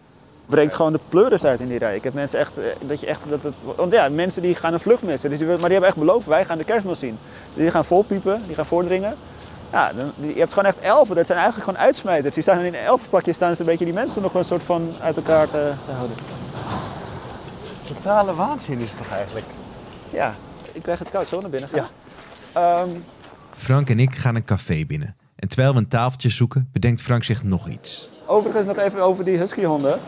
[0.48, 1.96] breekt gewoon de pleuris uit in die rij.
[1.96, 4.74] Ik heb mensen echt, eh, dat je echt, dat het, want ja, mensen die gaan
[4.74, 5.30] een vlucht missen.
[5.30, 7.18] Dus die, maar die hebben echt beloofd, wij gaan de kerstman zien.
[7.54, 9.16] Dus die gaan volpiepen, die gaan voordringen.
[9.72, 12.34] Ja, dan, je hebt gewoon echt elfen, dat zijn eigenlijk gewoon uitsmijters.
[12.34, 14.94] Die staan in een elfenpakje, staan ze een beetje die mensen nog een soort van
[15.02, 16.18] uit elkaar te, te houden.
[17.84, 19.46] Totale waanzin is het toch eigenlijk?
[20.10, 20.36] Ja,
[20.72, 21.88] ik krijg het koud zo naar binnen gaan.
[22.54, 22.82] Ja.
[22.82, 23.04] Um,
[23.56, 25.16] Frank en ik gaan een café binnen.
[25.36, 28.10] En terwijl we een tafeltje zoeken, bedenkt Frank zich nog iets.
[28.26, 30.00] Overigens nog even over die huskyhonden.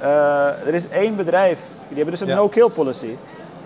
[0.00, 3.14] Uh, er is één bedrijf, die hebben dus een no-kill policy.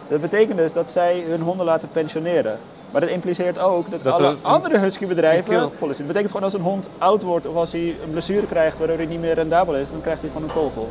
[0.08, 2.58] Dat betekent dus dat zij hun honden laten pensioneren.
[2.92, 5.98] Maar dat impliceert ook dat, alle een, andere huskybedrijven policy.
[5.98, 8.96] Dat betekent gewoon als een hond oud wordt of als hij een blessure krijgt waardoor
[8.96, 10.90] hij niet meer rendabel is, dan krijgt hij gewoon een kogel.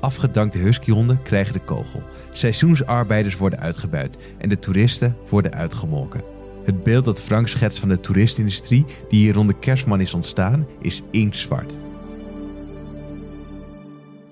[0.00, 2.02] Afgedankte huskyhonden krijgen de kogel.
[2.30, 6.20] Seizoensarbeiders worden uitgebuit en de toeristen worden uitgemolken.
[6.64, 10.66] Het beeld dat Frank schetst van de toeristindustrie die hier rond de kerstman is ontstaan,
[10.80, 11.74] is inktzwart.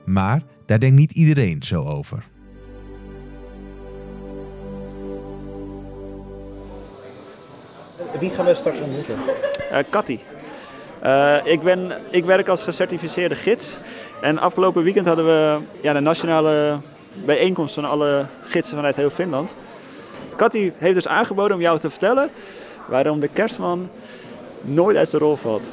[0.05, 2.31] Maar daar denkt niet iedereen zo over.
[8.22, 9.16] Wie gaan we straks ontmoeten?
[9.72, 10.18] Uh, Cathy.
[11.04, 13.76] Uh, ik, ben, ik werk als gecertificeerde gids.
[14.20, 16.80] En afgelopen weekend hadden we ja, de nationale
[17.26, 19.56] bijeenkomst van alle gidsen vanuit heel Finland.
[20.37, 22.30] Cathy heeft dus aangeboden om jou te vertellen
[22.88, 23.88] waarom de kerstman
[24.61, 25.70] nooit uit zijn rol valt.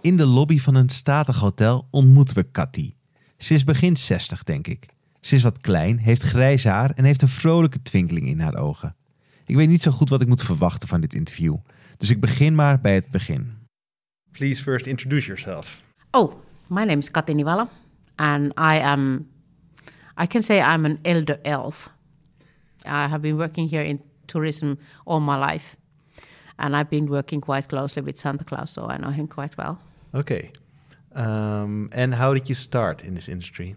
[0.00, 2.94] In de lobby van een statig hotel ontmoeten we Cathy.
[3.36, 4.86] Ze is begin 60, denk ik.
[5.20, 8.96] Ze is wat klein, heeft grijs haar en heeft een vrolijke twinkeling in haar ogen.
[9.46, 11.56] Ik weet niet zo goed wat ik moet verwachten van dit interview,
[11.96, 13.54] dus ik begin maar bij het begin.
[14.30, 15.82] Please first introduce yourself.
[16.10, 16.32] Oh,
[16.66, 17.68] my name is Nivala,
[18.14, 19.28] and I am,
[20.22, 21.90] I can say I'm an elder elf.
[22.84, 25.76] I have been working here in tourism all my life,
[26.56, 29.78] and I've been working quite closely with Santa Claus, so I know him quite well.
[30.12, 30.50] Okay.
[31.14, 33.74] Um, and how did you start in this industry?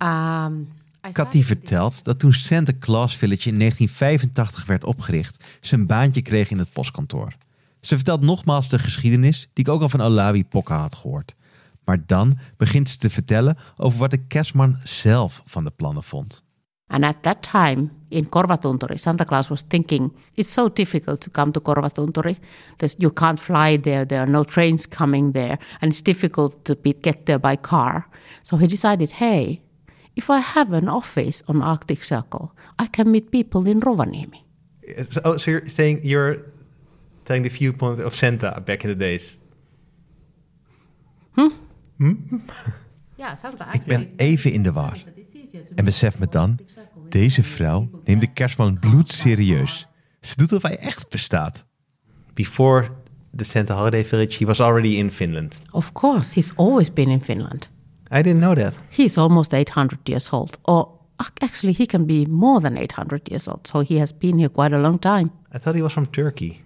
[0.00, 0.68] Um,
[1.12, 6.50] Cathy vertelt dat toen Santa Claus Village in 1985 werd opgericht, ze een baantje kreeg
[6.50, 7.32] in het postkantoor.
[7.80, 11.34] Ze vertelt nogmaals de geschiedenis die ik ook al van Olawi Pokka had gehoord.
[11.84, 16.44] Maar dan begint ze te vertellen over wat de kerstman zelf van de plannen vond.
[16.88, 21.50] And at that time in Korvatunturi, Santa Claus was thinking it's so difficult to come
[21.50, 22.38] to Korvatunturi.
[22.76, 26.76] There's, you can't fly there, there are no trains coming there, and it's difficult to
[26.76, 28.06] be, get there by car.
[28.42, 29.60] So he decided, hey,
[30.16, 32.50] if I have an office on Arctic Circle,
[32.82, 34.42] I can meet people in Rovaniemi.
[35.24, 36.38] Oh, so you're saying you're
[37.24, 39.38] telling the viewpoint of Santa back in the days?
[41.34, 41.52] Hmm?
[41.98, 42.14] Hmm?
[43.18, 43.72] Ja, Santa.
[43.72, 45.04] Ik ben even in de war.
[45.74, 46.58] En besef me dan,
[47.08, 49.86] deze vrouw neemt de kerstman bloedserieus.
[50.20, 51.64] Ze doet of hij echt bestaat.
[52.34, 52.88] Before
[53.36, 55.62] the Santa Holiday Village, he was already in Finland.
[55.70, 57.70] Of course, he's always been in Finland.
[58.10, 58.74] I didn't know that.
[58.90, 60.58] He's almost 800 years old.
[60.64, 60.98] Or
[61.40, 63.66] actually, he can be more than 800 years old.
[63.66, 65.32] So he has been here quite a long time.
[65.52, 66.62] I thought he was from Turkey.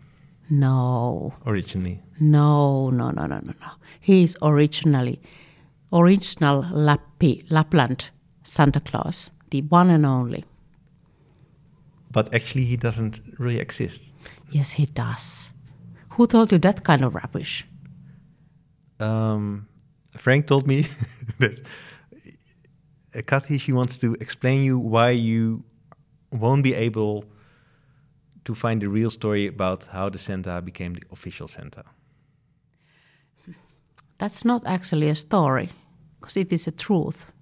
[0.51, 1.35] No.
[1.47, 2.03] Originally.
[2.19, 3.71] No, no, no, no, no, no.
[4.01, 5.21] He's originally
[5.93, 8.11] original Lappi, Lapland
[8.43, 10.45] Santa Claus, the one and only.
[12.11, 14.03] But actually, he doesn't really exist.
[14.51, 15.53] Yes, he does.
[16.11, 17.65] Who told you that kind of rubbish?
[18.99, 19.69] Um,
[20.21, 20.87] Frank told me
[21.39, 21.61] that
[23.15, 25.65] uh, Kathy, she wants to explain you why you
[26.31, 27.25] won't be able
[28.45, 31.85] to find the real story about how the Santa became the official Santa.
[34.19, 35.71] That's not actually a story,
[36.21, 37.33] because it is a truth.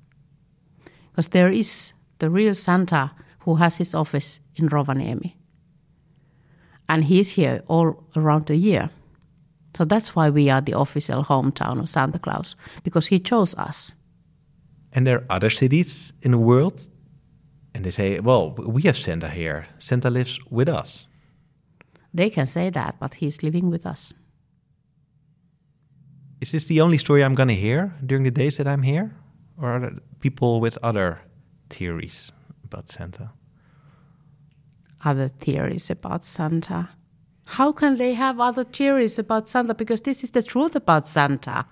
[1.11, 3.11] Because there is the real Santa
[3.41, 5.35] who has his office in Rovaniemi.
[6.88, 8.91] And he's here all around the year.
[9.74, 13.94] So that's why we are the official hometown of Santa Claus, because he chose us.
[14.92, 16.88] And there are other cities in the world,
[17.74, 19.66] and they say, well, we have Santa here.
[19.78, 21.07] Santa lives with us.
[22.12, 24.12] They can say that, but he's living with us.
[26.40, 29.14] Is this the only story I'm going to hear during the days that I'm here?
[29.61, 31.20] Or are there people with other
[31.68, 32.33] theories
[32.64, 33.31] about Santa?
[35.04, 36.88] Other theories about Santa.
[37.57, 39.75] How can they have other theories about Santa?
[39.75, 41.65] Because this is the truth about Santa.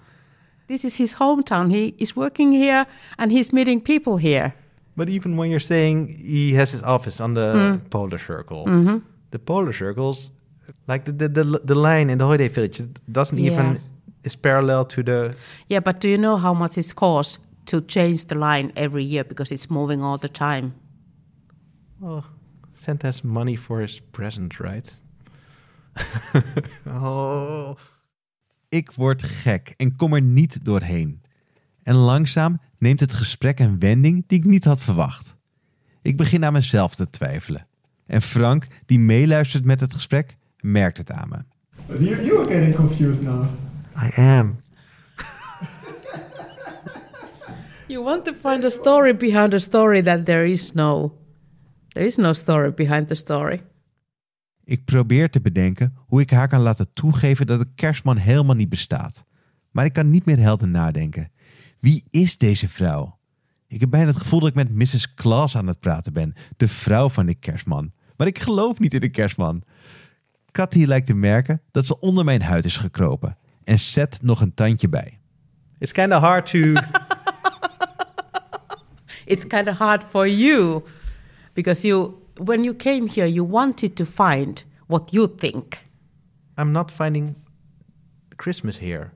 [0.69, 1.71] This is his hometown.
[1.71, 2.87] He is working here
[3.19, 4.55] and he's meeting people here.
[4.97, 7.81] But even when you're saying he has his office on the Mm.
[7.91, 9.03] polar circle, Mhm.
[9.31, 10.31] the polar circles,
[10.89, 13.53] like the, the, the, the line in the holiday village, it doesn't Yeah.
[13.53, 13.81] even,
[14.25, 15.35] is parallel to the,
[15.69, 19.25] Yeah, but do you know how much it costs to change the line every year
[19.25, 20.73] because it's moving all the time?
[22.03, 22.25] oh,
[22.75, 24.91] Santa has money for his present, right?
[26.87, 27.77] oh.
[28.69, 31.23] Ik word gek en kom er niet doorheen.
[31.83, 35.35] En langzaam neemt het gesprek een wending die ik niet had verwacht.
[36.03, 37.67] Ik begin aan mezelf te twijfelen.
[38.07, 41.39] En Frank, die meeluistert met het gesprek, merkt het aan me.
[41.99, 43.45] You, you are getting confused now.
[43.97, 44.57] I am.
[47.89, 51.13] You want to find a story behind a story that there is no.
[51.89, 53.63] There is no story behind the story.
[54.67, 58.69] Ik probeer te bedenken hoe ik haar kan laten toegeven dat de kerstman helemaal niet
[58.69, 59.25] bestaat.
[59.71, 61.31] Maar ik kan niet meer helder nadenken.
[61.81, 63.19] Wie is deze vrouw?
[63.69, 65.15] Ik heb bijna het gevoel dat ik met Mrs.
[65.15, 67.93] Claus aan het praten ben, de vrouw van de kerstman.
[68.17, 69.63] Maar ik geloof niet in de kerstman.
[70.51, 74.55] Cathy lijkt te merken dat ze onder mijn huid is gekropen en zet nog een
[74.55, 75.21] tandje bij.
[75.79, 76.59] It's kind of hard to
[79.33, 80.83] It's kind of hard for you
[81.53, 85.79] because you, when you came here, you wanted to find what you think.
[86.57, 87.37] I'm not finding
[88.37, 89.13] Christmas here.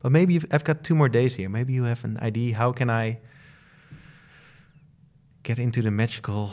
[0.00, 1.48] But maybe you've, I've got two more days here.
[1.48, 2.56] Maybe you have an idea.
[2.56, 3.20] How can I
[5.44, 6.50] get into the magical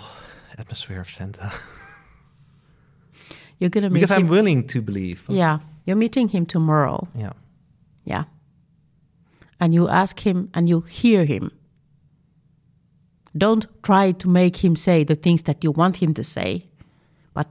[0.57, 1.51] atmosphere of Santa?
[3.59, 5.23] You're gonna meet because I'm willing to believe.
[5.27, 7.09] Yeah, you're meeting him tomorrow.
[7.13, 7.33] Yeah.
[8.05, 8.23] Yeah.
[9.59, 11.51] And you ask him and you hear him.
[13.39, 16.65] Don't try to make him say the things that you want him to say,
[17.33, 17.47] but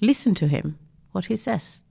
[0.00, 0.78] listen to him,
[1.10, 1.82] what he says.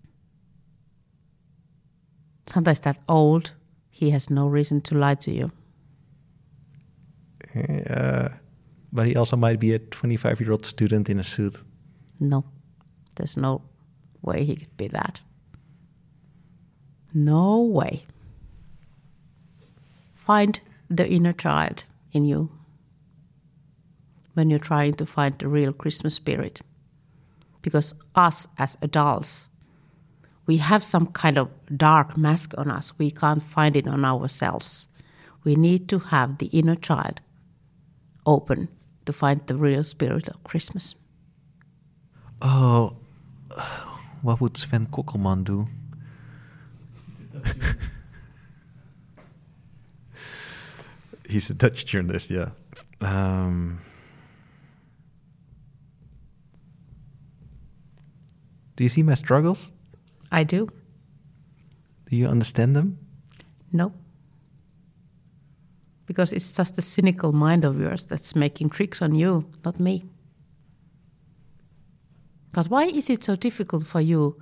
[2.47, 3.51] Santa is that old,
[3.89, 5.51] he has no reason to lie to you.
[7.89, 8.29] Uh,
[8.93, 11.57] but he also might be a 25 year old student in a suit.
[12.21, 12.45] No,
[13.15, 13.61] there's no
[14.21, 15.19] way he could be that.
[17.13, 18.05] No way.
[20.13, 20.57] Find
[20.89, 22.49] the inner child in you
[24.35, 26.61] when you're trying to find the real Christmas spirit.
[27.61, 29.49] Because us as adults,
[30.45, 32.93] we have some kind of dark mask on us.
[32.99, 34.87] We can't find it on ourselves.
[35.43, 37.21] We need to have the inner child
[38.25, 38.67] open
[39.05, 40.95] to find the real spirit of Christmas.
[42.41, 42.95] Oh,
[44.21, 45.67] what would Sven Kokkelman do?
[51.27, 52.49] He's a Dutch journalist, yeah.
[53.01, 53.79] Um,
[58.75, 59.71] do you see my struggles?
[60.31, 60.67] I do.
[62.09, 62.97] Do you understand them?
[63.71, 63.93] No.
[66.05, 70.05] Because it's just the cynical mind of yours that's making tricks on you, not me.
[72.51, 74.41] But why is it so difficult for you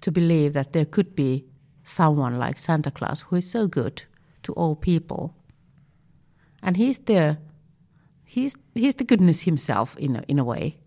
[0.00, 1.44] to believe that there could be
[1.82, 4.02] someone like Santa Claus who is so good
[4.42, 5.34] to all people?
[6.62, 7.38] And he's there,
[8.24, 10.78] he's, he's the goodness himself in a, in a way.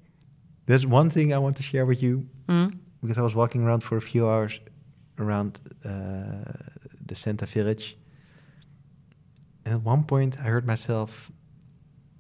[0.66, 2.78] There's one thing I want to share with you Mm.
[3.02, 4.60] Because I was walking around for a few hours
[5.20, 5.90] around uh,
[7.06, 7.98] the Santa village.
[9.66, 11.32] And at one point, I heard myself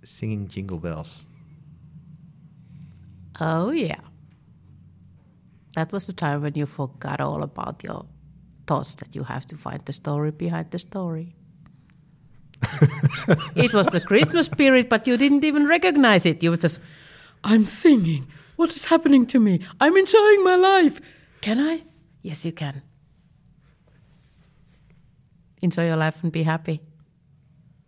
[0.03, 1.25] singing Jingle Bells.
[3.39, 3.99] Oh, yeah.
[5.75, 8.05] That was the time when you forgot all about your
[8.67, 11.35] thoughts that you have to find the story behind the story.
[13.55, 16.43] it was the Christmas spirit, but you didn't even recognize it.
[16.43, 16.79] You were just,
[17.43, 18.27] I'm singing.
[18.61, 19.59] What is happening to me?
[19.79, 21.01] I'm enjoying my life.
[21.39, 21.81] Can I?
[22.21, 22.83] Yes, you can.
[25.61, 26.79] Enjoy your life and be happy.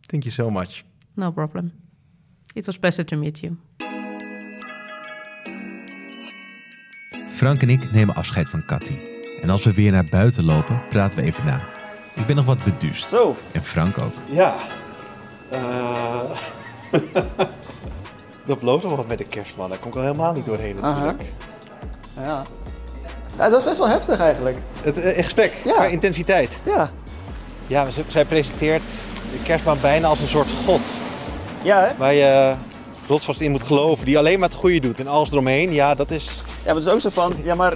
[0.07, 0.83] Thank you so much.
[1.15, 1.71] No problem.
[2.55, 3.57] It was pleasure to meet you.
[7.29, 8.97] Frank en ik nemen afscheid van Cathy.
[9.41, 11.61] En als we weer naar buiten lopen, praten we even na.
[12.15, 13.09] Ik ben nog wat beduust.
[13.09, 13.35] Zo.
[13.51, 14.13] En Frank ook.
[14.29, 14.55] Ja.
[15.51, 16.37] Uh...
[18.45, 19.69] dat belooft nog wat met de kerstman.
[19.69, 21.21] Daar kom ik al helemaal niet doorheen natuurlijk.
[22.15, 22.23] Ja.
[22.23, 22.43] ja.
[23.35, 24.57] Dat was best wel heftig eigenlijk.
[24.81, 25.73] Het uh, gesprek, ja.
[25.73, 26.55] qua intensiteit.
[26.65, 26.89] Ja.
[27.67, 28.83] Ja, zij presenteert
[29.31, 30.81] de kerstman bijna als een soort god.
[31.63, 31.97] Ja, hè?
[31.97, 32.53] Waar je
[33.07, 34.05] rotsvast in moet geloven.
[34.05, 34.99] Die alleen maar het goede doet.
[34.99, 36.43] En alles eromheen, ja, dat is...
[36.45, 37.33] Ja, maar het is ook zo van...
[37.43, 37.73] Ja, maar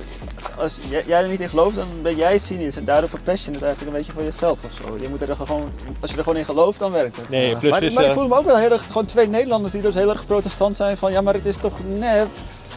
[0.57, 2.75] als jij er niet in gelooft, dan ben jij cynisch.
[2.75, 4.97] En daardoor verpest je het eigenlijk een beetje voor jezelf of zo.
[5.01, 7.29] Je moet er gewoon, als je er gewoon in gelooft, dan werkt het.
[7.29, 8.15] Nee, plus maar, is, maar ik uh...
[8.15, 8.87] voel me ook wel heel erg...
[8.87, 11.11] Gewoon twee Nederlanders die dus heel erg protestant zijn van...
[11.11, 12.27] Ja, maar het is toch nep.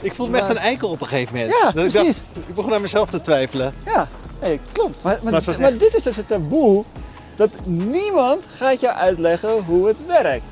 [0.00, 1.52] Ik voelde me echt een eikel op een gegeven moment.
[1.52, 2.16] Ja, dat precies.
[2.16, 3.74] Ik, dacht, ik begon aan mezelf te twijfelen.
[3.84, 4.08] Ja,
[4.40, 5.02] nee, klopt.
[5.02, 6.84] Maar, maar, dit is dus het taboe.
[7.34, 10.44] Dat niemand gaat je uitleggen hoe het werkt.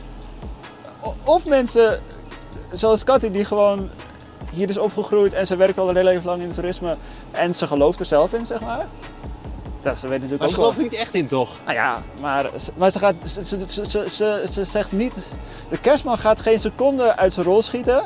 [1.25, 2.01] Of mensen
[2.73, 3.91] zoals Cathy die gewoon
[4.53, 6.97] hier is opgegroeid en ze werkt al een heel leven lang in het toerisme.
[7.31, 8.87] En ze gelooft er zelf in, zeg maar.
[9.81, 10.73] Dat, ze weet natuurlijk Maar ze ook wel.
[10.73, 11.57] gelooft er niet echt in, toch?
[11.65, 15.29] Nou ja, maar, maar ze, gaat, ze, ze, ze, ze, ze, ze zegt niet...
[15.69, 18.03] De kerstman gaat geen seconde uit zijn rol schieten.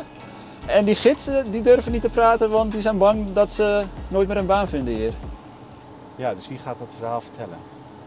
[0.67, 4.29] En die gidsen die durven niet te praten, want die zijn bang dat ze nooit
[4.29, 5.13] meer een baan vinden hier.
[6.17, 7.59] Ja, dus wie gaat dat verhaal vertellen?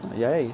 [0.08, 0.50] Nou, jij.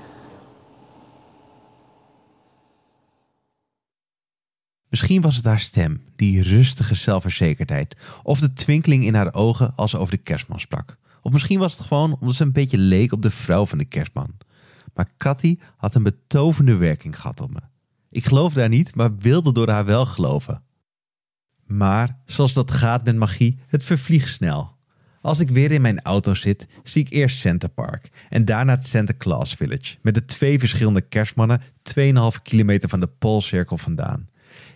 [4.92, 9.90] Misschien was het haar stem, die rustige zelfverzekerdheid, of de twinkeling in haar ogen als
[9.90, 10.98] ze over de kerstman sprak.
[11.22, 13.84] Of misschien was het gewoon omdat ze een beetje leek op de vrouw van de
[13.84, 14.36] kerstman.
[14.94, 17.60] Maar Cathy had een betovende werking gehad op me.
[18.10, 20.62] Ik geloof daar niet, maar wilde door haar wel geloven.
[21.66, 24.76] Maar, zoals dat gaat met magie, het vervliegt snel.
[25.20, 28.86] Als ik weer in mijn auto zit, zie ik eerst Center Park en daarna het
[28.86, 31.60] Santa Claus Village met de twee verschillende kerstmannen
[31.98, 34.30] 2,5 kilometer van de Poolcirkel vandaan.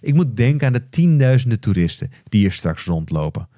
[0.07, 3.49] Ik moet denken aan de tienduizenden toeristen die hier straks rondlopen.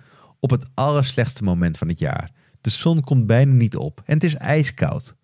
[0.41, 2.31] Op het allerslechtste moment van het jaar.
[2.61, 5.15] De zon komt bijna niet op en het is ijskoud.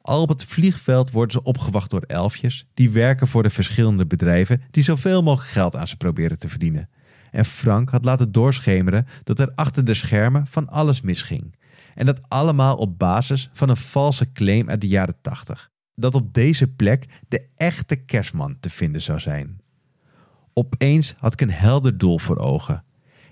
[0.00, 4.62] Al op het vliegveld worden ze opgewacht door elfjes die werken voor de verschillende bedrijven
[4.70, 6.88] die zoveel mogelijk geld aan ze proberen te verdienen.
[7.30, 11.54] En Frank had laten doorschemeren dat er achter de schermen van alles misging.
[11.94, 15.70] En dat allemaal op basis van een valse claim uit de jaren 80.
[15.94, 19.66] Dat op deze plek de echte kerstman te vinden zou zijn.
[20.58, 22.84] Opeens had ik een helder doel voor ogen.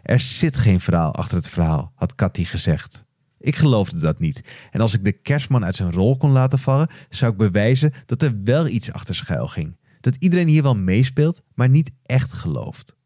[0.02, 3.04] Er zit geen verhaal achter het verhaal, had Cathy gezegd.
[3.38, 4.42] Ik geloofde dat niet.
[4.70, 8.22] En als ik de kerstman uit zijn rol kon laten vallen, zou ik bewijzen dat
[8.22, 9.76] er wel iets achter schuil ging.
[10.00, 12.96] Dat iedereen hier wel meespeelt, maar niet echt gelooft.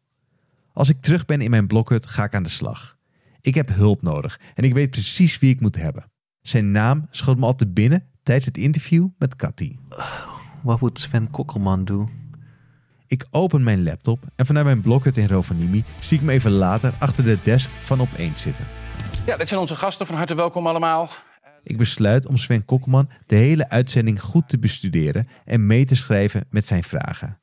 [0.73, 2.97] Als ik terug ben in mijn blokhut, ga ik aan de slag.
[3.39, 6.11] Ik heb hulp nodig en ik weet precies wie ik moet hebben.
[6.41, 9.75] Zijn naam schoot me al te binnen tijdens het interview met Cathy.
[10.63, 12.20] Wat moet Sven Kokkelman doen?
[13.11, 16.93] Ik open mijn laptop en vanuit mijn blokhut in Rovaniemi zie ik me even later
[16.99, 18.65] achter de desk van Opeens zitten.
[19.25, 20.05] Ja, dit zijn onze gasten.
[20.05, 21.09] Van harte welkom allemaal.
[21.63, 26.45] Ik besluit om Sven Kokkelman de hele uitzending goed te bestuderen en mee te schrijven
[26.49, 27.39] met zijn vragen.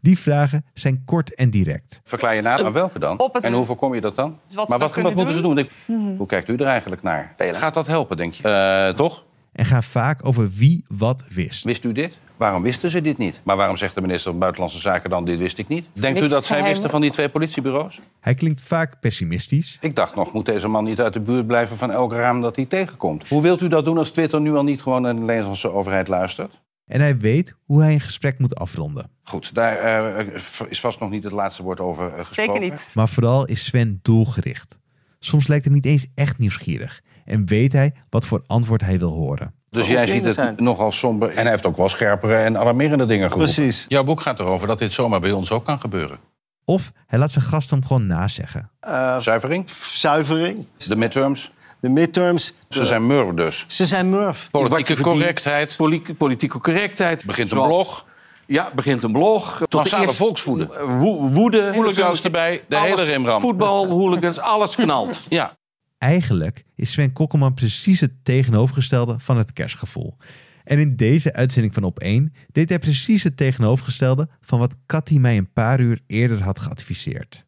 [0.00, 2.00] Die vragen zijn kort en direct.
[2.04, 3.20] Verklaar je na, maar welke dan?
[3.32, 4.38] Het- En hoe voorkom je dat dan?
[4.46, 5.68] Dus wat maar wat, wat moeten ze doen?
[5.86, 6.16] Mhm.
[6.16, 7.34] Hoe kijkt u er eigenlijk naar?
[7.38, 8.42] Gaat dat helpen, denk je?
[8.42, 9.26] Eh, toch?
[9.52, 11.64] En gaan vaak over wie wat wist.
[11.64, 12.18] Wist u dit?
[12.36, 13.40] Waarom wisten ze dit niet?
[13.44, 15.86] Maar waarom zegt de minister van Buitenlandse Zaken dan dit wist ik niet?
[15.92, 18.00] Denkt u dat zij wisten van die twee politiebureaus?
[18.20, 19.78] Hij klinkt vaak pessimistisch.
[19.80, 22.56] Ik dacht nog, moet deze man niet uit de buurt blijven van elk raam dat
[22.56, 23.28] hij tegenkomt?
[23.28, 26.08] Hoe wilt u dat doen als Twitter nu al niet gewoon naar de Nederlandse overheid
[26.08, 26.60] luistert?
[26.86, 29.10] En hij weet hoe hij een gesprek moet afronden.
[29.22, 30.26] Goed, daar eh,
[30.68, 32.78] is vast nog niet het laatste woord over eh, gesproken.
[32.94, 34.78] Maar vooral is Sven doelgericht.
[35.20, 37.00] Soms lijkt hij niet eens echt nieuwsgierig.
[37.24, 39.54] En weet hij wat voor antwoord hij wil horen.
[39.70, 41.28] Dus jij ziet het nogal somber.
[41.28, 43.54] En hij heeft ook wel scherpere en alarmerende dingen geroepen.
[43.54, 43.84] Precies.
[43.88, 46.18] Jouw boek gaat erover dat dit zomaar bij ons ook kan gebeuren.
[46.64, 48.70] Of hij laat zijn gast hem gewoon nazeggen.
[49.18, 49.70] Zuivering?
[49.88, 50.66] Zuivering.
[50.88, 51.52] De midterms?
[51.80, 52.54] De midterms.
[52.68, 53.64] Ze zijn murf dus.
[53.68, 54.48] Ze zijn murf.
[54.50, 55.76] Politieke correctheid.
[56.18, 57.24] politieke correctheid.
[57.24, 58.06] Begint een blog.
[58.50, 59.62] Ja, begint een blog.
[59.70, 60.66] Massale volkswoede.
[60.66, 61.72] Wo- woede.
[61.74, 63.40] Hooligans erbij, de hele rimram.
[63.40, 65.26] Voetbal, hooligans, alles knalt.
[65.28, 65.56] Ja.
[65.98, 70.16] Eigenlijk is Sven Kokkelman precies het tegenovergestelde van het kerstgevoel.
[70.64, 75.18] En in deze uitzending van Op 1 deed hij precies het tegenovergestelde van wat Cathy
[75.18, 77.44] mij een paar uur eerder had geadviseerd.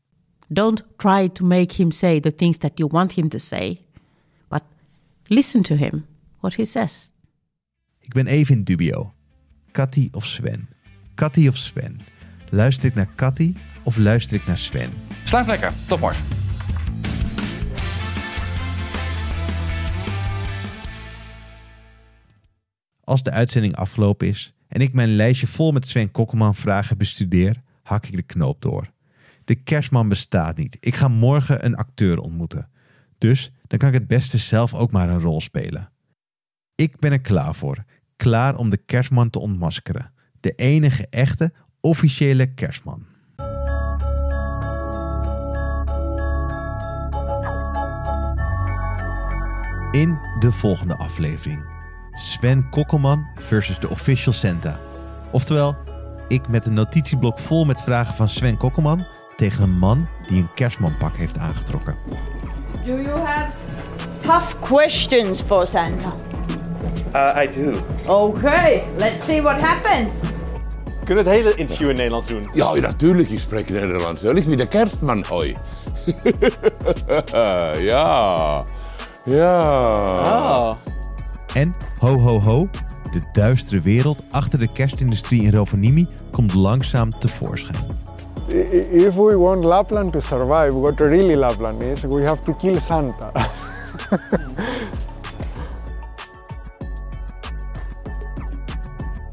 [0.49, 3.81] Don't try to make him say the things that you want him to say,
[4.49, 4.63] but
[5.25, 6.07] listen to him,
[6.41, 7.13] what he says.
[8.01, 9.13] Ik ben even in dubio.
[9.71, 10.69] Cathy of Sven?
[11.23, 12.01] Cathy of Sven?
[12.51, 14.91] Luister ik naar Cathy of luister ik naar Sven?
[15.25, 15.73] Slaap lekker.
[15.87, 16.25] Tot morgen.
[23.01, 27.63] Als de uitzending afgelopen is en ik mijn lijstje vol met Sven Kokkelman vragen bestudeer,
[27.83, 28.91] hak ik de knoop door.
[29.45, 30.77] De kerstman bestaat niet.
[30.81, 32.69] Ik ga morgen een acteur ontmoeten.
[33.19, 35.91] Dus dan kan ik het beste zelf ook maar een rol spelen.
[36.75, 37.85] Ik ben er klaar voor.
[38.17, 40.12] Klaar om de kerstman te ontmaskeren.
[40.43, 43.07] De enige echte, officiële kerstman.
[49.91, 51.65] In de volgende aflevering.
[52.13, 54.81] Sven Kokkelman versus de Official Santa.
[55.31, 55.77] Oftewel,
[56.29, 60.55] ik met een notitieblok vol met vragen van Sven Kokkelman tegen een man die een
[60.55, 61.97] kerstmanpak heeft aangetrokken.
[62.85, 63.57] Do you have
[64.21, 66.15] tough questions for Santa?
[67.15, 67.73] Uh, I do.
[68.07, 70.13] Okay, let's see what happens.
[71.05, 72.49] Kunnen we het hele interview in Nederlands doen?
[72.53, 74.21] Ja, natuurlijk, ik spreek Nederlands.
[74.21, 75.57] Ja, ik ben de kerstman, hoi.
[77.79, 78.65] ja,
[79.25, 79.63] ja.
[80.21, 80.75] Ah.
[81.55, 82.69] En ho ho ho,
[83.11, 87.77] de duistere wereld achter de kerstindustrie in Rovaniemi komt langzaam tevoorschijn.
[88.93, 93.33] If we want Lapland to survive, what really Lapland is, we have to kill Santa.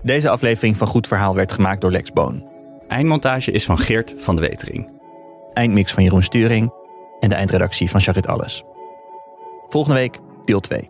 [0.02, 2.48] Deze aflevering van Goed Verhaal werd gemaakt door Lex Boon.
[2.88, 4.90] Eindmontage is van Geert van de Wetering.
[5.54, 6.74] Eindmix van Jeroen Sturing
[7.20, 8.64] en de eindredactie van Charit Alles.
[9.68, 10.90] Volgende week deel 2.